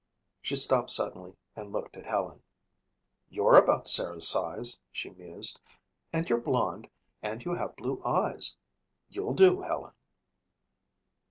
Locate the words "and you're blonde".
6.11-6.89